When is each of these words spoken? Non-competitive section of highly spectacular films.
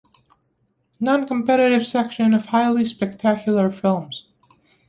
Non-competitive 0.99 1.85
section 1.85 2.33
of 2.33 2.47
highly 2.47 2.85
spectacular 2.85 3.69
films. 3.69 4.25